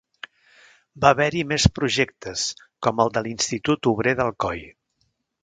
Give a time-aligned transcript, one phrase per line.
[1.03, 2.47] Va haver-hi més projectes,
[2.87, 4.67] com el de l'Institut Obrer d'Alcoi.